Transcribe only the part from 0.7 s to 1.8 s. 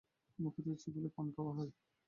চিবোলেই পান খাওয়া হয়।